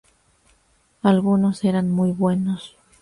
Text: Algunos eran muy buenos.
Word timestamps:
Algunos 1.03 1.63
eran 1.63 1.91
muy 1.91 2.11
buenos. 2.11 2.75